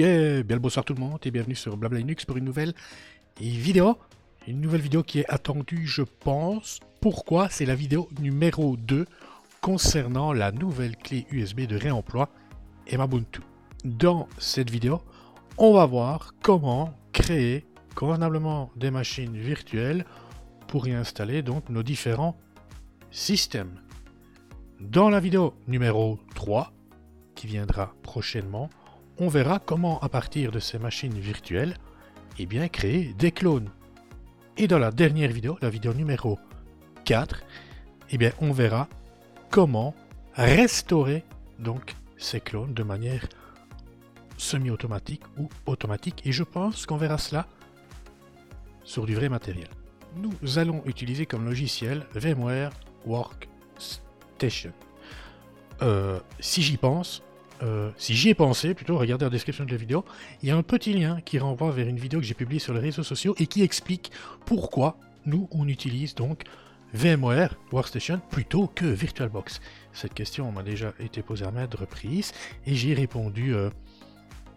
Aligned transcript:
Bien 0.00 0.42
le 0.42 0.58
bonsoir 0.58 0.82
tout 0.82 0.94
le 0.94 1.00
monde 1.00 1.18
et 1.24 1.30
bienvenue 1.30 1.54
sur 1.54 1.76
Blabla 1.76 1.98
Linux 1.98 2.24
pour 2.24 2.38
une 2.38 2.46
nouvelle 2.46 2.72
vidéo. 3.38 3.98
Une 4.48 4.58
nouvelle 4.58 4.80
vidéo 4.80 5.02
qui 5.02 5.18
est 5.18 5.28
attendue, 5.28 5.86
je 5.86 6.00
pense. 6.00 6.80
Pourquoi? 7.02 7.50
C'est 7.50 7.66
la 7.66 7.74
vidéo 7.74 8.08
numéro 8.18 8.78
2 8.78 9.04
concernant 9.60 10.32
la 10.32 10.52
nouvelle 10.52 10.96
clé 10.96 11.26
USB 11.30 11.66
de 11.66 11.76
réemploi 11.76 12.30
Emabuntu. 12.86 13.42
Dans 13.84 14.26
cette 14.38 14.70
vidéo, 14.70 15.02
on 15.58 15.74
va 15.74 15.84
voir 15.84 16.32
comment 16.42 16.94
créer 17.12 17.66
convenablement 17.94 18.70
des 18.76 18.90
machines 18.90 19.36
virtuelles 19.36 20.06
pour 20.66 20.88
y 20.88 20.94
installer 20.94 21.42
donc 21.42 21.68
nos 21.68 21.82
différents 21.82 22.38
systèmes. 23.10 23.78
Dans 24.80 25.10
la 25.10 25.20
vidéo 25.20 25.52
numéro 25.68 26.18
3, 26.34 26.72
qui 27.34 27.48
viendra 27.48 27.92
prochainement, 28.02 28.70
on 29.20 29.28
verra 29.28 29.58
comment 29.58 30.00
à 30.00 30.08
partir 30.08 30.50
de 30.50 30.58
ces 30.58 30.78
machines 30.78 31.18
virtuelles, 31.18 31.76
eh 32.38 32.46
bien, 32.46 32.68
créer 32.68 33.14
des 33.18 33.30
clones. 33.30 33.68
Et 34.56 34.66
dans 34.66 34.78
la 34.78 34.90
dernière 34.90 35.30
vidéo, 35.30 35.58
la 35.60 35.68
vidéo 35.68 35.92
numéro 35.92 36.38
4, 37.04 37.42
eh 38.10 38.18
bien, 38.18 38.32
on 38.40 38.50
verra 38.50 38.88
comment 39.50 39.94
restaurer 40.34 41.22
donc 41.58 41.94
ces 42.16 42.40
clones 42.40 42.72
de 42.72 42.82
manière 42.82 43.28
semi-automatique 44.38 45.22
ou 45.38 45.50
automatique. 45.66 46.22
Et 46.24 46.32
je 46.32 46.42
pense 46.42 46.86
qu'on 46.86 46.96
verra 46.96 47.18
cela 47.18 47.46
sur 48.84 49.04
du 49.04 49.14
vrai 49.14 49.28
matériel. 49.28 49.68
Nous 50.16 50.58
allons 50.58 50.82
utiliser 50.86 51.26
comme 51.26 51.44
logiciel 51.44 52.06
VMware 52.14 52.72
Workstation. 53.04 54.72
Euh, 55.82 56.20
si 56.40 56.62
j'y 56.62 56.78
pense, 56.78 57.22
euh, 57.62 57.90
si 57.96 58.14
j'y 58.14 58.30
ai 58.30 58.34
pensé, 58.34 58.74
plutôt, 58.74 58.96
regardez 58.96 59.24
la 59.26 59.30
description 59.30 59.64
de 59.64 59.70
la 59.70 59.76
vidéo, 59.76 60.04
il 60.42 60.48
y 60.48 60.52
a 60.52 60.56
un 60.56 60.62
petit 60.62 60.94
lien 60.94 61.20
qui 61.20 61.38
renvoie 61.38 61.70
vers 61.70 61.86
une 61.86 61.98
vidéo 61.98 62.20
que 62.20 62.26
j'ai 62.26 62.34
publiée 62.34 62.60
sur 62.60 62.72
les 62.72 62.80
réseaux 62.80 63.02
sociaux 63.02 63.34
et 63.38 63.46
qui 63.46 63.62
explique 63.62 64.10
pourquoi 64.46 64.96
nous, 65.26 65.48
on 65.50 65.68
utilise 65.68 66.14
donc 66.14 66.44
VMware 66.94 67.54
Workstation 67.72 68.20
plutôt 68.30 68.66
que 68.66 68.86
VirtualBox. 68.86 69.60
Cette 69.92 70.14
question 70.14 70.50
m'a 70.50 70.62
déjà 70.62 70.92
été 70.98 71.22
posée 71.22 71.44
à 71.44 71.50
maintes 71.50 71.74
reprises 71.74 72.32
et 72.66 72.74
j'ai 72.74 72.94
répondu 72.94 73.54
euh, 73.54 73.70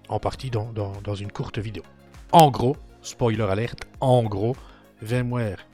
en 0.07 0.19
partie 0.19 0.49
dans, 0.49 0.71
dans, 0.71 1.15
une 1.15 1.31
courte 1.31 1.59
vidéo. 1.59 1.83
En 2.31 2.49
gros, 2.49 2.77
spoiler 3.01 3.43
alerte, 3.43 3.83
en 3.99 4.23
gros, 4.23 4.55
VMware 5.01 5.65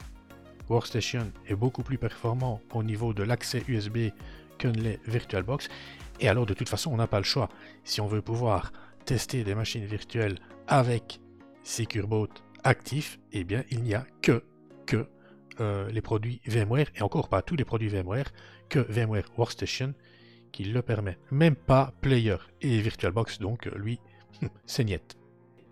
Workstation 0.69 1.31
est 1.47 1.55
beaucoup 1.55 1.83
plus 1.83 1.97
performant 1.97 2.61
au 2.73 2.83
niveau 2.83 3.13
de 3.13 3.23
l'accès 3.23 3.63
USB 3.67 4.09
les 4.67 4.99
VirtualBox 5.07 5.69
et 6.19 6.27
alors, 6.27 6.45
de 6.45 6.53
toute 6.53 6.69
façon, 6.69 6.91
on 6.91 6.97
n'a 6.97 7.07
pas 7.07 7.19
le 7.19 7.23
choix. 7.23 7.49
Si 7.83 8.01
on 8.01 8.07
veut 8.07 8.21
pouvoir 8.21 8.73
tester 9.05 9.43
des 9.43 9.55
machines 9.55 9.85
virtuelles 9.85 10.37
avec 10.67 11.21
SecureBoot 11.63 12.43
actifs, 12.63 13.19
eh 13.31 13.43
bien, 13.43 13.63
il 13.71 13.81
n'y 13.83 13.93
a 13.93 14.05
que, 14.21 14.43
que 14.85 15.07
euh, 15.61 15.89
les 15.89 16.01
produits 16.01 16.41
VMware, 16.45 16.87
et 16.95 17.01
encore 17.01 17.29
pas 17.29 17.41
tous 17.41 17.55
les 17.55 17.65
produits 17.65 17.89
VMware, 17.89 18.31
que 18.67 18.79
VMware 18.79 19.29
Workstation 19.37 19.93
qui 20.51 20.65
le 20.65 20.81
permet. 20.81 21.17
Même 21.31 21.55
pas 21.55 21.93
Player 22.01 22.37
et 22.61 22.81
VirtualBox, 22.81 23.39
donc 23.39 23.65
lui, 23.67 23.99
c'est 24.65 24.83
niette. 24.83 25.15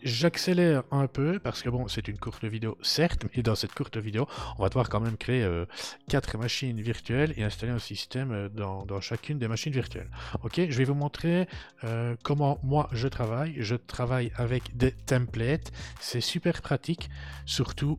J'accélère 0.03 0.84
un 0.92 1.08
peu 1.08 1.40
parce 1.40 1.64
que 1.64 1.70
bon, 1.70 1.88
c'est 1.88 2.08
une 2.08 2.17
courte 2.20 2.45
vidéo, 2.45 2.78
certes, 2.84 3.26
mais 3.36 3.42
dans 3.42 3.56
cette 3.56 3.73
courte 3.73 3.98
vidéo, 3.98 4.28
on 4.58 4.62
va 4.62 4.70
devoir 4.70 4.89
quand 4.89 5.00
même 5.00 5.17
créer 5.17 5.44
euh, 5.44 5.66
quatre 6.08 6.38
machines 6.38 6.80
virtuelles 6.80 7.34
et 7.36 7.44
installer 7.44 7.72
un 7.72 7.80
système 7.80 8.31
euh, 8.31 8.50
dans, 8.50 9.02
chacune 9.02 9.39
des 9.39 9.48
machines 9.48 9.73
virtuelles. 9.73 10.09
Ok, 10.44 10.62
je 10.70 10.78
vais 10.78 10.84
vous 10.84 10.94
montrer 10.94 11.48
euh, 11.84 12.16
comment 12.23 12.59
moi 12.64 12.89
je 12.92 13.08
travaille. 13.08 13.55
Je 13.58 13.76
travaille 13.76 14.32
avec 14.36 14.77
des 14.77 14.92
templates. 14.92 15.71
C'est 16.00 16.21
super 16.21 16.61
pratique, 16.61 17.10
surtout 17.45 17.98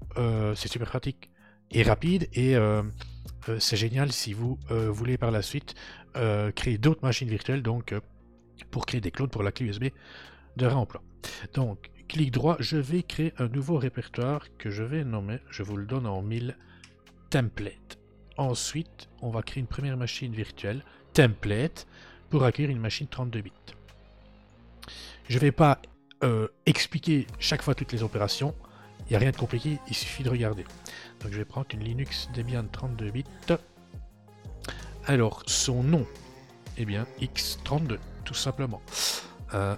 c'est 0.54 0.68
super 0.68 0.88
pratique 0.88 1.30
et 1.70 1.82
rapide 1.82 2.28
et 2.32 2.56
c'est 3.58 3.76
génial 3.76 4.12
si 4.12 4.32
vous 4.32 4.58
voulez 4.68 5.16
par 5.18 5.30
la 5.30 5.42
suite 5.42 5.74
créer 6.54 6.78
d'autres 6.78 7.02
machines 7.02 7.28
virtuelles. 7.28 7.62
Donc 7.62 7.94
pour 8.70 8.86
créer 8.86 9.00
des 9.00 9.10
clones 9.10 9.28
pour 9.28 9.42
la 9.42 9.52
clé 9.52 9.66
USB 9.66 9.86
de 10.56 10.66
réemploi. 10.66 11.02
Donc, 11.54 11.90
clic 12.08 12.32
droit, 12.32 12.56
je 12.58 12.76
vais 12.76 13.02
créer 13.02 13.32
un 13.38 13.48
nouveau 13.48 13.76
répertoire 13.76 14.46
que 14.58 14.70
je 14.70 14.82
vais 14.82 15.04
nommer, 15.04 15.38
je 15.50 15.62
vous 15.62 15.76
le 15.76 15.86
donne 15.86 16.06
en 16.06 16.22
1000, 16.22 16.56
template. 17.30 17.98
Ensuite, 18.36 19.08
on 19.20 19.30
va 19.30 19.42
créer 19.42 19.60
une 19.60 19.66
première 19.66 19.96
machine 19.96 20.32
virtuelle, 20.32 20.82
template, 21.12 21.86
pour 22.30 22.44
accueillir 22.44 22.70
une 22.70 22.80
machine 22.80 23.06
32 23.06 23.40
bits. 23.40 23.52
Je 25.28 25.34
ne 25.34 25.40
vais 25.40 25.52
pas 25.52 25.80
euh, 26.24 26.48
expliquer 26.66 27.26
chaque 27.38 27.62
fois 27.62 27.74
toutes 27.74 27.92
les 27.92 28.02
opérations, 28.02 28.54
il 29.06 29.10
n'y 29.10 29.16
a 29.16 29.18
rien 29.18 29.30
de 29.30 29.36
compliqué, 29.36 29.78
il 29.88 29.94
suffit 29.94 30.22
de 30.22 30.30
regarder. 30.30 30.64
Donc 31.20 31.32
je 31.32 31.38
vais 31.38 31.44
prendre 31.44 31.66
une 31.72 31.80
Linux 31.80 32.28
Debian 32.34 32.64
32 32.70 33.10
bits. 33.10 33.24
Alors, 35.06 35.42
son 35.46 35.82
nom, 35.82 36.06
eh 36.76 36.84
bien, 36.84 37.06
X32, 37.20 37.98
tout 38.24 38.34
simplement. 38.34 38.82
Euh, 39.54 39.74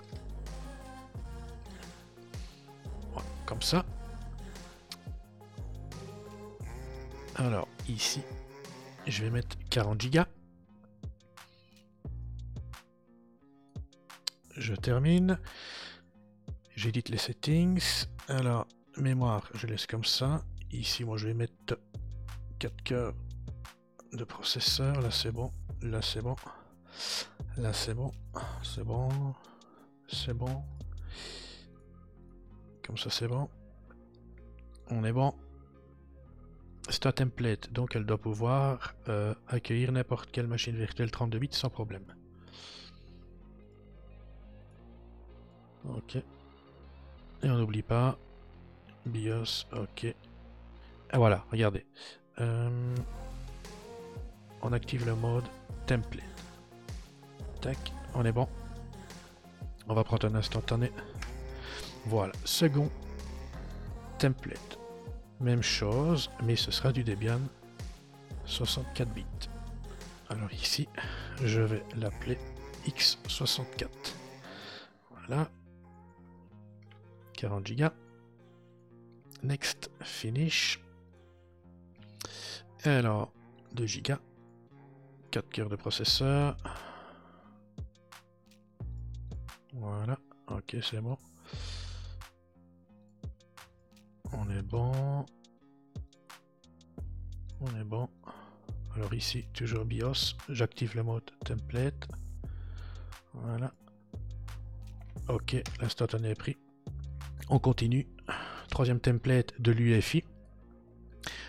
comme 3.50 3.62
ça. 3.62 3.84
Alors, 7.34 7.66
ici, 7.88 8.22
je 9.08 9.24
vais 9.24 9.30
mettre 9.30 9.56
40 9.70 10.08
Go. 10.08 10.20
Je 14.56 14.74
termine. 14.74 15.36
J'édite 16.76 17.08
les 17.08 17.18
settings. 17.18 18.06
Alors, 18.28 18.68
mémoire, 18.96 19.50
je 19.54 19.66
laisse 19.66 19.88
comme 19.88 20.04
ça. 20.04 20.44
Ici, 20.70 21.02
moi, 21.04 21.16
je 21.16 21.26
vais 21.26 21.34
mettre 21.34 21.76
4 22.60 22.82
cœurs 22.84 23.14
de 24.12 24.22
processeur. 24.22 25.00
Là, 25.00 25.10
c'est 25.10 25.32
bon. 25.32 25.50
Là, 25.82 26.02
c'est 26.02 26.22
bon. 26.22 26.36
Là, 27.56 27.72
c'est 27.72 27.94
bon. 27.94 28.12
C'est 28.62 28.84
bon. 28.84 29.34
C'est 30.06 30.34
bon. 30.34 30.62
Comme 32.90 32.98
ça, 32.98 33.08
c'est 33.08 33.28
bon. 33.28 33.48
On 34.90 35.04
est 35.04 35.12
bon. 35.12 35.32
C'est 36.88 37.06
un 37.06 37.12
template, 37.12 37.72
donc 37.72 37.94
elle 37.94 38.04
doit 38.04 38.18
pouvoir 38.18 38.96
euh, 39.08 39.32
accueillir 39.46 39.92
n'importe 39.92 40.32
quelle 40.32 40.48
machine 40.48 40.74
virtuelle 40.74 41.12
32 41.12 41.38
bits 41.38 41.48
sans 41.52 41.70
problème. 41.70 42.02
Ok. 45.88 46.16
Et 46.16 46.24
on 47.44 47.58
n'oublie 47.58 47.82
pas. 47.82 48.18
BIOS, 49.06 49.66
ok. 49.72 50.02
Et 50.02 50.16
voilà, 51.14 51.44
regardez. 51.52 51.86
Euh, 52.40 52.96
on 54.62 54.72
active 54.72 55.06
le 55.06 55.14
mode 55.14 55.44
template. 55.86 56.24
Tac, 57.60 57.92
on 58.16 58.24
est 58.24 58.32
bon. 58.32 58.48
On 59.86 59.94
va 59.94 60.02
prendre 60.02 60.26
un 60.26 60.34
instantané. 60.34 60.90
Voilà, 62.06 62.32
second 62.44 62.90
template. 64.18 64.78
Même 65.40 65.62
chose, 65.62 66.30
mais 66.42 66.56
ce 66.56 66.70
sera 66.70 66.92
du 66.92 67.04
Debian 67.04 67.40
64 68.44 69.12
bits. 69.12 69.24
Alors 70.28 70.52
ici, 70.52 70.88
je 71.42 71.60
vais 71.60 71.82
l'appeler 71.96 72.38
X64. 72.86 73.88
Voilà. 75.10 75.50
40 77.34 77.72
Go. 77.72 77.86
Next, 79.42 79.90
finish. 80.02 80.80
Alors, 82.84 83.32
2 83.72 83.86
Go. 84.02 84.14
4 85.30 85.48
cœurs 85.48 85.68
de 85.68 85.76
processeur. 85.76 86.56
Voilà. 89.72 90.18
Ok, 90.48 90.76
c'est 90.82 91.00
bon. 91.00 91.16
On 94.32 94.48
est 94.50 94.62
bon. 94.62 95.26
On 97.60 97.76
est 97.76 97.84
bon. 97.84 98.08
Alors 98.94 99.12
ici, 99.14 99.46
toujours 99.52 99.84
BIOS. 99.84 100.34
J'active 100.48 100.96
le 100.96 101.02
mode 101.02 101.30
template. 101.44 102.08
Voilà. 103.34 103.72
Ok, 105.28 105.56
l'instantané 105.80 106.30
est 106.30 106.34
pris. 106.34 106.56
On 107.48 107.58
continue. 107.58 108.08
Troisième 108.68 109.00
template 109.00 109.60
de 109.60 109.72
l'UEFI. 109.72 110.24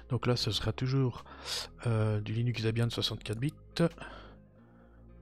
Donc 0.09 0.27
là, 0.27 0.35
ce 0.35 0.51
sera 0.51 0.73
toujours 0.73 1.23
euh, 1.87 2.19
du 2.19 2.33
Linux 2.33 2.63
Debian 2.63 2.89
64 2.89 3.39
bits. 3.39 3.53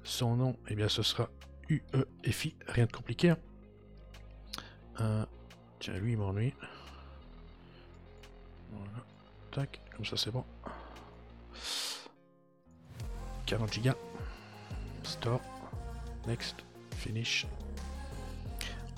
Son 0.04 0.36
nom, 0.36 0.58
eh 0.68 0.76
bien, 0.76 0.90
ce 0.90 1.04
sera 1.04 1.30
UEFI. 1.70 2.56
Rien 2.68 2.86
de 2.86 2.92
compliqué. 2.92 3.30
Hein. 3.30 3.38
Euh, 5.02 5.26
tiens, 5.80 5.98
lui, 5.98 6.14
il 6.14 6.18
m'ennuie. 6.18 6.54
Voilà. 8.72 9.04
Tac, 9.52 9.82
comme 9.96 10.06
ça 10.06 10.18
c'est 10.18 10.32
bon. 10.32 10.46
40 13.46 13.80
Go. 13.84 13.92
Store. 15.04 15.42
Next. 16.28 16.56
Finish. 16.96 17.48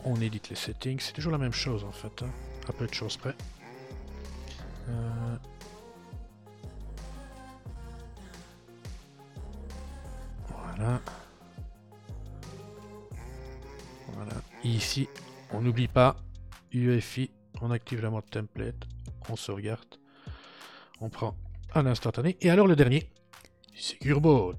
on 0.03 0.19
édite 0.19 0.49
les 0.49 0.55
settings. 0.55 0.99
C'est 0.99 1.13
toujours 1.13 1.31
la 1.31 1.37
même 1.37 1.53
chose 1.53 1.83
en 1.83 1.91
fait, 1.91 2.23
hein, 2.23 2.31
à 2.67 2.73
peu 2.73 2.87
de 2.87 2.93
choses 2.93 3.15
près. 3.17 3.35
Euh, 4.89 5.35
voilà. 10.47 11.01
Voilà. 14.13 14.33
ici, 14.63 15.07
on 15.51 15.61
n'oublie 15.61 15.87
pas 15.87 16.15
UEFI, 16.73 17.31
on 17.61 17.71
active 17.71 18.01
la 18.01 18.09
mode 18.09 18.29
template, 18.29 18.87
on 19.29 19.35
sauvegarde, 19.35 19.99
on 20.99 21.09
prend 21.09 21.35
un 21.73 21.85
instantané. 21.85 22.37
Et 22.41 22.49
alors 22.49 22.67
le 22.67 22.75
dernier, 22.75 23.11
SecureBot. 23.75 24.55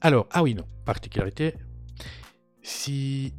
Alors, 0.00 0.28
ah 0.30 0.42
oui, 0.42 0.54
non, 0.54 0.64
particularité, 0.84 1.54
si 2.62 3.34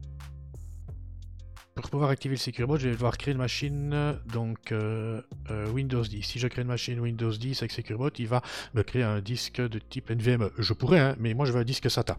pour 1.81 1.89
pouvoir 1.91 2.09
activer 2.09 2.35
le 2.35 2.39
SecureBot, 2.39 2.77
je 2.77 2.89
vais 2.89 2.93
devoir 2.93 3.17
créer 3.17 3.31
une 3.31 3.37
machine 3.37 4.19
donc 4.33 4.71
euh, 4.71 5.21
euh, 5.49 5.69
Windows 5.71 6.03
10. 6.03 6.23
Si 6.23 6.37
je 6.39 6.47
crée 6.47 6.61
une 6.61 6.67
machine 6.67 6.99
Windows 6.99 7.31
10 7.31 7.61
avec 7.61 7.71
SecureBot, 7.71 8.09
il 8.19 8.27
va 8.27 8.41
me 8.73 8.83
créer 8.83 9.03
un 9.03 9.21
disque 9.21 9.61
de 9.61 9.79
type 9.79 10.09
NVMe. 10.09 10.49
Je 10.57 10.73
pourrais, 10.73 10.99
hein, 10.99 11.15
mais 11.19 11.33
moi 11.33 11.45
je 11.45 11.53
veux 11.53 11.59
un 11.59 11.63
disque 11.63 11.89
SATA. 11.89 12.17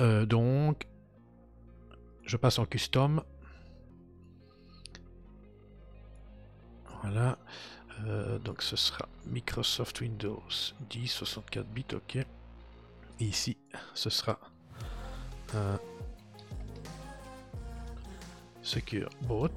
Euh, 0.00 0.26
donc, 0.26 0.86
je 2.26 2.36
passe 2.36 2.58
en 2.58 2.66
custom. 2.66 3.22
Voilà. 7.04 7.38
donc 8.44 8.62
ce 8.62 8.76
sera 8.76 9.08
Microsoft 9.26 10.00
Windows 10.00 10.42
10, 10.90 11.06
64 11.06 11.66
bits, 11.68 11.84
ok. 11.94 12.16
Et 12.16 12.26
ici, 13.24 13.56
ce 13.94 14.10
sera 14.10 14.38
Secure 18.62 19.10
Boot. 19.22 19.52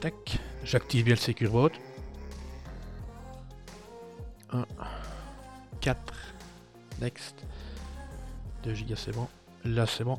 Tac. 0.00 0.38
J'active 0.64 1.04
bien 1.04 1.14
le 1.14 1.20
Secure 1.20 1.52
Boot. 1.52 1.72
1, 4.50 4.66
4, 5.80 6.14
next. 7.00 7.46
2 8.64 8.72
Go 8.72 8.96
c'est 8.96 9.12
bon. 9.12 9.28
Là 9.64 9.86
c'est 9.86 10.04
bon. 10.04 10.18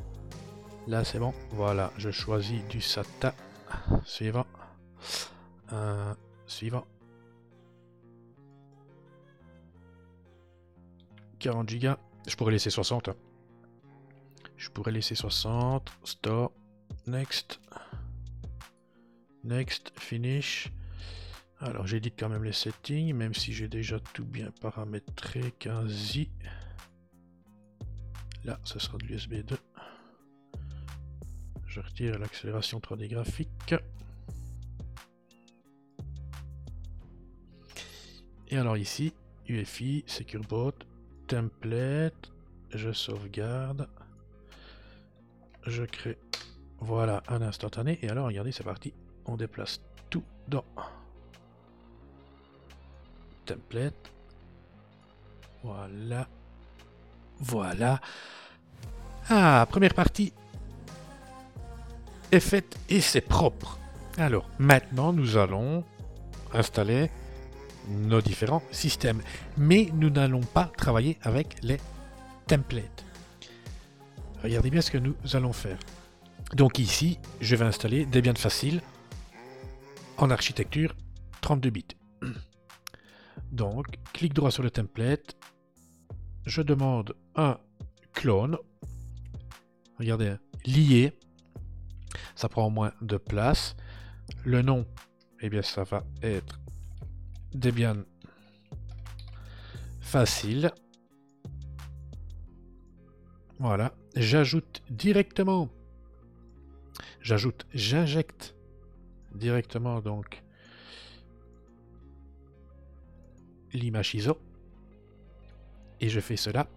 Là 0.86 1.04
c'est 1.04 1.18
bon. 1.18 1.34
Voilà, 1.50 1.92
je 1.98 2.10
choisis 2.10 2.62
du 2.68 2.80
SATA. 2.80 3.34
Suivant. 4.04 4.46
Euh, 5.72 6.14
suivant. 6.46 6.86
40 11.38 11.74
Go. 11.78 11.94
Je 12.26 12.36
pourrais 12.36 12.52
laisser 12.52 12.70
60. 12.70 13.10
Je 14.56 14.70
pourrais 14.70 14.92
laisser 14.92 15.14
60. 15.14 15.92
Store. 16.04 16.52
Next. 17.06 17.60
Next. 19.42 19.92
Finish. 19.98 20.72
Alors 21.60 21.86
j'édite 21.86 22.14
quand 22.18 22.28
même 22.28 22.44
les 22.44 22.52
settings, 22.52 23.14
même 23.14 23.34
si 23.34 23.52
j'ai 23.52 23.68
déjà 23.68 23.98
tout 24.12 24.24
bien 24.24 24.50
paramétré 24.60 25.52
quasi. 25.58 26.30
Là, 28.44 28.60
ce 28.64 28.78
sera 28.78 28.98
de 28.98 29.04
l'USB 29.06 29.36
2. 29.44 29.56
Je 31.74 31.80
retire 31.80 32.20
l'accélération 32.20 32.78
3D 32.78 33.08
graphique. 33.08 33.74
Et 38.46 38.56
alors 38.56 38.76
ici, 38.76 39.12
UFI, 39.48 40.04
SecureBot, 40.06 40.74
Template, 41.26 42.30
je 42.70 42.92
sauvegarde 42.92 43.88
je 45.66 45.82
crée, 45.82 46.16
voilà, 46.78 47.24
un 47.26 47.42
instantané. 47.42 47.98
Et 48.02 48.08
alors, 48.08 48.26
regardez, 48.26 48.52
c'est 48.52 48.62
parti. 48.62 48.94
On 49.26 49.36
déplace 49.36 49.80
tout 50.10 50.22
dans 50.46 50.64
template. 53.46 54.12
Voilà. 55.64 56.28
Voilà. 57.40 58.00
Ah, 59.28 59.66
première 59.68 59.94
partie 59.94 60.32
est 62.34 62.40
faite 62.40 62.78
et 62.88 63.00
c'est 63.00 63.20
propre. 63.20 63.78
Alors, 64.18 64.48
maintenant, 64.58 65.12
nous 65.12 65.36
allons 65.36 65.84
installer 66.52 67.10
nos 67.88 68.20
différents 68.20 68.62
systèmes. 68.70 69.22
Mais 69.56 69.90
nous 69.94 70.10
n'allons 70.10 70.40
pas 70.40 70.70
travailler 70.76 71.18
avec 71.22 71.56
les 71.62 71.78
templates. 72.46 73.04
Regardez 74.42 74.70
bien 74.70 74.80
ce 74.80 74.90
que 74.90 74.98
nous 74.98 75.14
allons 75.32 75.52
faire. 75.52 75.78
Donc 76.54 76.78
ici, 76.78 77.18
je 77.40 77.56
vais 77.56 77.64
installer 77.64 78.04
Debian 78.06 78.34
Facile 78.34 78.82
en 80.18 80.30
architecture 80.30 80.94
32 81.40 81.70
bits. 81.70 81.86
Donc, 83.52 83.86
clic 84.12 84.34
droit 84.34 84.50
sur 84.50 84.62
le 84.62 84.70
template. 84.70 85.36
Je 86.46 86.62
demande 86.62 87.14
un 87.36 87.58
clone. 88.12 88.58
Regardez, 89.98 90.28
hein, 90.28 90.38
lié. 90.66 91.12
Ça 92.34 92.48
prend 92.48 92.70
moins 92.70 92.92
de 93.00 93.16
place. 93.16 93.76
Le 94.44 94.62
nom, 94.62 94.86
eh 95.40 95.48
bien, 95.48 95.62
ça 95.62 95.84
va 95.84 96.04
être 96.22 96.60
Debian 97.52 98.02
Facile. 100.00 100.72
Voilà 103.58 103.92
j'ajoute 104.16 104.82
directement, 104.90 105.68
j'ajoute, 107.20 107.66
j'injecte 107.74 108.54
directement 109.34 110.00
donc 110.00 110.42
l'image 113.72 114.14
ISO 114.14 114.38
et 116.00 116.08
je 116.08 116.20
fais 116.20 116.36
cela 116.36 116.68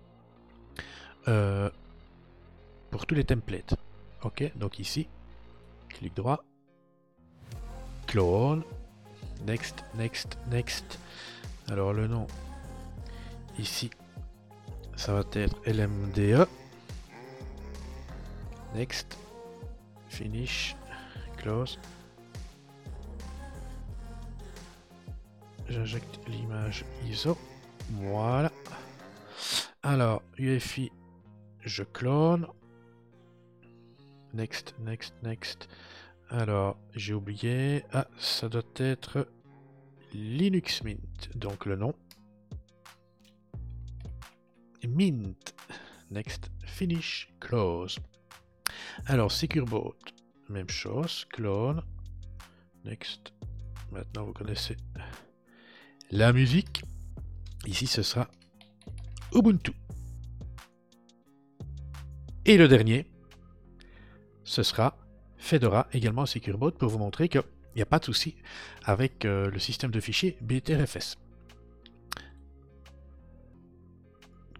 euh, 1.28 1.70
pour 2.90 3.06
tous 3.06 3.16
les 3.16 3.24
templates. 3.24 3.76
Ok, 4.24 4.52
donc 4.56 4.80
ici, 4.80 5.08
clic 5.98 6.16
droit, 6.16 6.44
clone, 8.06 8.64
next, 9.46 9.84
next, 9.96 10.38
next. 10.50 11.00
Alors 11.70 11.94
le 11.94 12.08
nom 12.08 12.28
ici, 13.60 13.90
ça 14.96 15.14
va 15.14 15.24
être 15.34 15.58
LMDE. 15.66 16.48
Next. 18.76 19.18
Finish. 20.10 20.76
Close. 21.38 21.80
J'injecte 25.68 26.20
l'image 26.28 26.86
ISO. 27.06 27.38
Voilà. 27.92 28.52
Alors, 29.84 30.22
UFI, 30.38 30.92
je 31.62 31.84
clone. 31.84 32.48
Next, 34.34 34.76
next, 34.80 35.14
next. 35.24 35.68
Alors, 36.30 36.78
j'ai 36.94 37.14
oublié. 37.14 37.84
Ah, 37.94 38.08
ça 38.18 38.50
doit 38.50 38.62
être 38.76 39.28
Linux 40.14 40.84
Mint. 40.84 41.30
Donc 41.36 41.66
le 41.66 41.76
nom. 41.76 41.94
Mint. 44.88 45.56
Next, 46.12 46.50
finish, 46.66 47.30
close. 47.40 48.00
Alors, 49.06 49.32
SecureBot, 49.32 49.96
même 50.50 50.70
chose, 50.70 51.26
clone, 51.26 51.84
next. 52.86 53.34
Maintenant, 53.92 54.26
vous 54.26 54.34
connaissez 54.34 54.78
la 56.12 56.34
musique. 56.34 56.84
Ici, 57.66 57.88
ce 57.88 58.02
sera 58.02 58.30
Ubuntu. 59.34 59.74
Et 62.46 62.58
le 62.58 62.68
dernier, 62.68 63.06
ce 64.48 64.64
sera 64.64 64.98
Fedora, 65.38 65.88
également 65.92 66.26
SecureBot, 66.26 66.72
pour 66.72 66.90
vous 66.90 66.98
montrer 66.98 67.28
qu'il 67.28 67.44
n'y 67.76 67.82
a 67.82 67.86
pas 67.86 68.00
de 68.00 68.06
souci 68.06 68.38
avec 68.86 69.26
euh, 69.26 69.52
le 69.52 69.60
système 69.60 69.92
de 69.92 70.00
fichiers 70.00 70.38
BTRFS. 70.42 71.18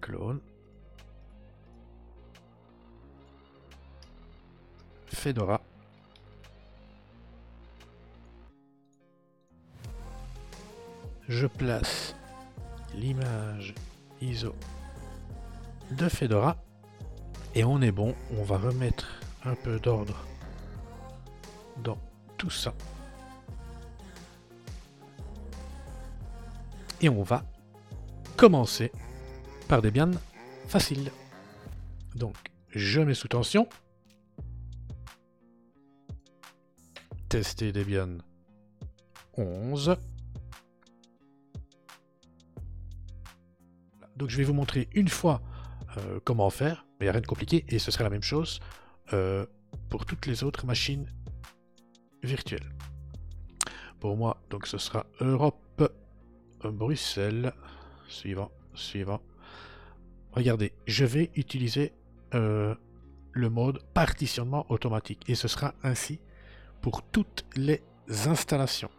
Clone. 0.02 0.42
Fedora. 5.08 5.62
Je 11.30 11.48
place 11.48 12.14
l'image 12.94 13.74
ISO 14.22 14.54
de 15.92 16.10
Fedora 16.10 16.58
et 17.56 17.64
on 17.64 17.82
est 17.82 17.92
bon. 17.92 18.14
On 18.38 18.44
va 18.44 18.58
remettre 18.58 19.27
un 19.48 19.56
peu 19.56 19.80
d'ordre 19.80 20.26
dans 21.84 21.98
tout 22.38 22.50
ça. 22.50 22.74
Et 27.02 27.10
on 27.10 27.24
va 27.24 27.44
commencer 28.36 28.92
par 29.68 29.82
Debian 29.82 30.12
facile. 30.68 31.12
Donc, 32.16 32.36
je 32.72 33.02
mets 33.02 33.14
sous 33.14 33.28
tension. 33.28 33.68
Tester 37.30 37.72
Debian 37.72 38.18
11. 39.38 39.98
Donc 44.16 44.30
je 44.30 44.38
vais 44.38 44.44
vous 44.44 44.54
montrer 44.54 44.90
une 44.94 45.10
fois 45.10 45.42
euh, 45.98 46.20
comment 46.24 46.50
faire, 46.50 46.88
mais 47.00 47.12
rien 47.12 47.22
de 47.22 47.28
compliqué, 47.28 47.66
et 47.68 47.78
ce 47.78 47.92
sera 47.92 48.04
la 48.04 48.10
même 48.10 48.24
chose 48.24 48.60
euh, 49.14 49.46
pour 49.90 50.06
toutes 50.06 50.26
les 50.26 50.44
autres 50.44 50.66
machines 50.66 51.08
virtuelles. 52.24 52.70
Pour 54.00 54.16
moi, 54.16 54.42
donc 54.50 54.68
ce 54.68 54.78
sera 54.78 55.06
Europe, 55.22 55.92
Bruxelles, 56.64 57.54
suivant, 58.08 58.52
suivant. 58.74 59.22
Regardez, 60.34 60.74
je 60.86 61.06
vais 61.06 61.32
utiliser 61.36 61.94
euh, 62.34 62.76
le 63.32 63.50
mode 63.50 63.82
partitionnement 63.94 64.66
automatique, 64.70 65.24
et 65.28 65.36
ce 65.36 65.48
sera 65.48 65.74
ainsi 65.84 66.20
pour 66.82 67.02
toutes 67.04 67.46
les 67.56 67.82
installations. 68.28 68.92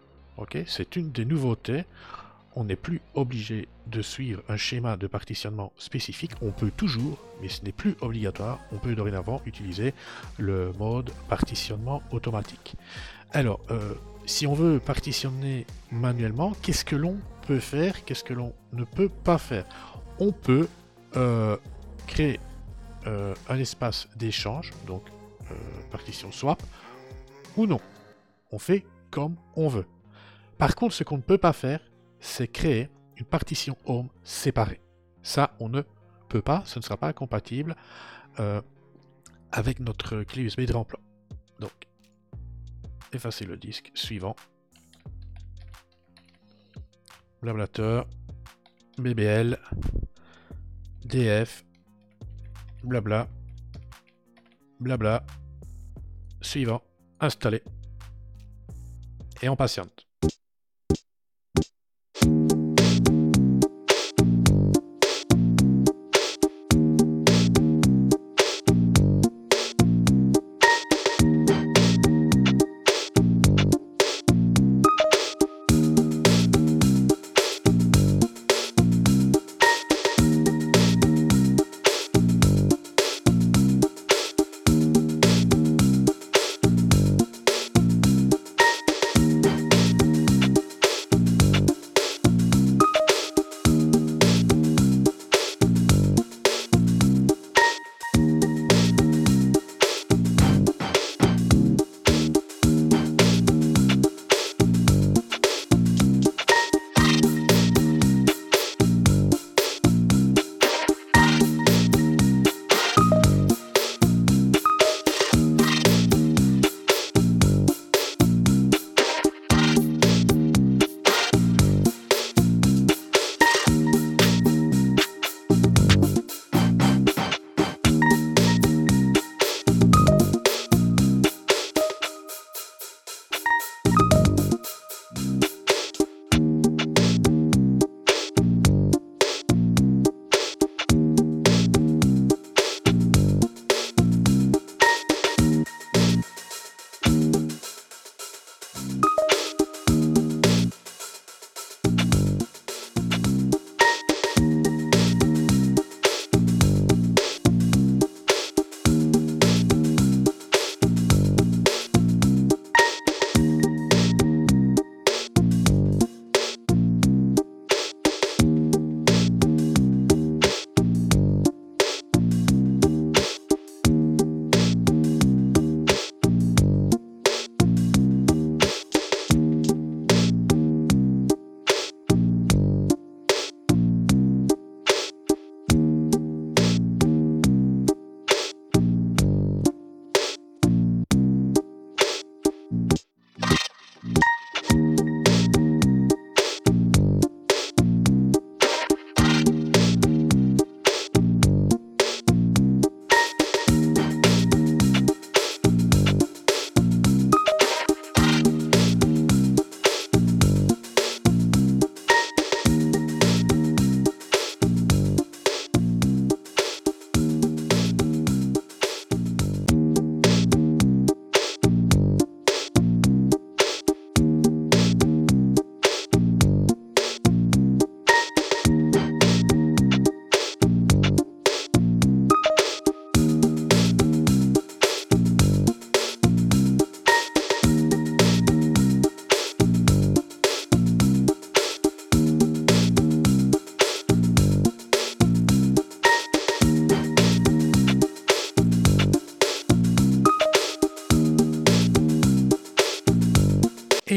C'est 0.67 0.97
une 0.97 1.11
des 1.11 1.25
nouveautés 1.25 1.85
on 2.59 2.65
n'est 2.65 2.77
plus 2.77 3.01
obligé 3.15 3.69
de 3.87 4.03
suivre 4.03 4.43
un 4.49 4.57
schéma 4.57 4.97
de 4.97 5.07
partitionnement 5.07 5.73
spécifique. 5.77 6.33
On 6.43 6.51
peut 6.51 6.73
toujours, 6.77 7.17
mais 7.41 7.49
ce 7.49 7.65
n'est 7.65 7.73
plus 7.73 7.97
obligatoire, 8.01 8.59
on 8.73 8.79
peut 8.79 8.97
dorénavant 8.97 9.41
utiliser 9.47 9.95
le 10.39 10.73
mode 10.73 11.11
partitionnement 11.29 12.03
automatique. 12.11 12.75
Alors, 13.31 13.61
euh, 13.71 13.95
si 14.27 14.45
on 14.49 14.55
veut 14.55 14.81
partitionner 14.81 15.67
manuellement, 15.93 16.53
qu'est-ce 16.61 16.85
que 16.85 16.97
l'on 16.97 17.19
peut 17.47 17.61
faire 17.61 18.05
Qu'est-ce 18.05 18.25
que 18.25 18.35
l'on 18.35 18.53
ne 18.73 18.83
peut 18.83 19.09
pas 19.09 19.39
faire? 19.39 19.65
On 20.19 20.33
peut 20.33 20.67
euh, 21.17 21.57
créer 22.09 22.41
euh, 23.07 23.37
un 23.49 23.59
espace 23.59 24.09
d'échange, 24.17 24.73
donc 24.87 25.03
partition 25.91 26.31
swap, 26.31 26.63
ou 27.57 27.67
non. 27.67 27.81
On 28.51 28.59
fait 28.59 28.85
comme 29.11 29.37
on 29.57 29.69
veut. 29.69 29.87
Par 30.59 30.75
contre, 30.75 30.93
ce 30.95 31.05
qu'on 31.05 31.17
ne 31.17 31.23
peut 31.23 31.39
pas 31.39 31.55
faire, 31.55 31.81
c'est 32.21 32.49
créer 32.49 32.91
une 33.17 33.25
partition 33.25 33.77
home 33.85 34.09
séparée. 34.23 34.81
Ça, 35.23 35.55
on 35.61 35.69
ne 35.69 35.83
peut 36.29 36.43
pas, 36.43 36.63
ce 36.67 36.79
ne 36.79 36.85
sera 36.85 36.97
pas 36.97 37.13
compatible 37.13 37.77
euh, 38.39 38.63
avec 39.51 39.81
notre 39.81 40.23
clé 40.23 40.43
USB 40.43 40.63
de 40.63 40.73
remploi. 40.73 41.01
Donc, 41.59 41.73
effacer 43.13 43.45
le 43.45 43.57
disque 43.57 43.91
suivant. 43.95 44.37
Blablateur, 47.43 48.09
BBL, 48.99 49.59
DF, 51.05 51.65
blabla, 52.83 53.29
blabla, 54.81 55.25
suivant, 56.41 56.83
installé, 57.21 57.63
et 59.41 59.49
on 59.49 59.57
patiente. 59.57 60.08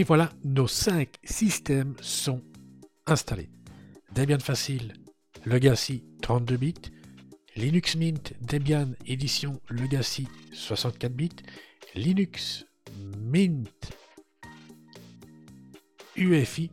Et 0.01 0.03
voilà, 0.03 0.31
nos 0.43 0.65
5 0.65 1.09
systèmes 1.23 1.93
sont 2.01 2.41
installés. 3.05 3.51
Debian 4.15 4.39
Facile, 4.39 4.93
Legacy 5.45 6.03
32 6.23 6.57
bits 6.57 6.73
Linux 7.55 7.95
Mint 7.95 8.33
Debian 8.41 8.93
édition 9.05 9.61
Legacy 9.69 10.27
64 10.53 11.13
bits, 11.13 11.29
Linux 11.93 12.65
Mint 13.19 13.91
UEFI, 16.15 16.71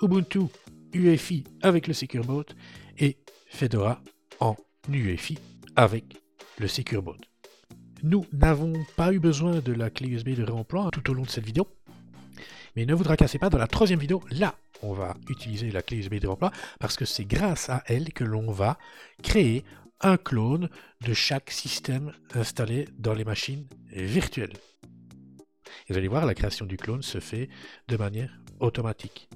Ubuntu 0.00 0.42
UEFI 0.92 1.42
avec 1.60 1.88
le 1.88 1.92
Secure 1.92 2.24
Boot 2.24 2.54
et 2.98 3.16
Fedora 3.48 4.00
en 4.38 4.54
UEFI 4.88 5.38
avec 5.74 6.04
le 6.58 6.68
Secure 6.68 7.02
Boot. 7.02 7.28
Nous 8.04 8.24
n'avons 8.32 8.74
pas 8.96 9.12
eu 9.12 9.18
besoin 9.18 9.58
de 9.58 9.72
la 9.72 9.90
clé 9.90 10.10
USB 10.10 10.36
de 10.36 10.44
réemploi 10.44 10.90
tout 10.92 11.10
au 11.10 11.12
long 11.12 11.24
de 11.24 11.30
cette 11.30 11.46
vidéo. 11.46 11.66
Mais 12.76 12.84
ne 12.84 12.94
vous 12.94 13.04
tracassez 13.04 13.38
pas, 13.38 13.48
dans 13.48 13.58
la 13.58 13.66
troisième 13.66 13.98
vidéo, 13.98 14.22
là, 14.30 14.54
on 14.82 14.92
va 14.92 15.16
utiliser 15.30 15.70
la 15.70 15.82
clé 15.82 15.96
USB 15.96 16.16
de 16.16 16.26
réemploi 16.26 16.52
parce 16.78 16.96
que 16.96 17.06
c'est 17.06 17.24
grâce 17.24 17.70
à 17.70 17.82
elle 17.86 18.12
que 18.12 18.24
l'on 18.24 18.52
va 18.52 18.78
créer 19.22 19.64
un 20.02 20.18
clone 20.18 20.68
de 21.00 21.14
chaque 21.14 21.50
système 21.50 22.12
installé 22.34 22.86
dans 22.98 23.14
les 23.14 23.24
machines 23.24 23.66
virtuelles. 23.90 24.52
Et 25.88 25.92
vous 25.92 25.98
allez 25.98 26.08
voir, 26.08 26.26
la 26.26 26.34
création 26.34 26.66
du 26.66 26.76
clone 26.76 27.02
se 27.02 27.18
fait 27.18 27.48
de 27.88 27.96
manière 27.96 28.38
automatique. 28.60 29.28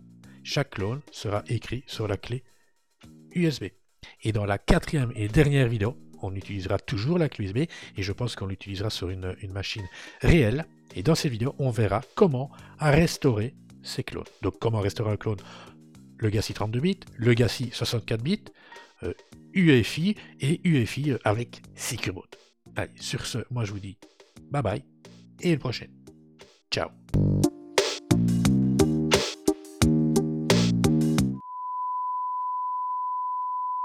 Chaque 0.44 0.70
clone 0.70 1.00
sera 1.10 1.42
écrit 1.48 1.84
sur 1.86 2.08
la 2.08 2.16
clé 2.16 2.44
USB. 3.34 3.64
Et 4.22 4.32
dans 4.32 4.44
la 4.44 4.58
quatrième 4.58 5.12
et 5.14 5.28
dernière 5.28 5.68
vidéo, 5.68 5.96
on 6.22 6.34
utilisera 6.34 6.78
toujours 6.78 7.18
la 7.18 7.28
clé 7.28 7.46
USB 7.46 7.58
et 7.96 8.02
je 8.02 8.12
pense 8.12 8.36
qu'on 8.36 8.46
l'utilisera 8.46 8.90
sur 8.90 9.10
une, 9.10 9.34
machine 9.52 9.86
réelle. 10.20 10.66
Et 10.94 11.02
dans 11.02 11.14
cette 11.14 11.32
vidéo, 11.32 11.54
on 11.58 11.70
verra 11.70 12.02
comment 12.14 12.50
restaurer 12.78 13.54
ces 13.82 14.02
clones. 14.02 14.24
Donc 14.42 14.58
comment 14.58 14.80
restaurer 14.80 15.12
un 15.12 15.16
clone? 15.16 15.38
Legacy 16.18 16.52
32 16.52 16.80
bits, 16.80 17.00
Legacy 17.16 17.70
64 17.72 18.22
bits, 18.22 18.44
UEFI 19.54 20.16
et 20.40 20.60
UEFI 20.64 21.14
avec 21.24 21.62
Secure 21.74 22.26
Allez, 22.76 22.90
sur 22.96 23.26
ce, 23.26 23.38
moi 23.50 23.64
je 23.64 23.72
vous 23.72 23.80
dis 23.80 23.98
bye 24.50 24.62
bye 24.62 24.84
et 25.40 25.50
à 25.50 25.52
une 25.52 25.58
prochaine. 25.58 25.90
Ciao 26.70 26.99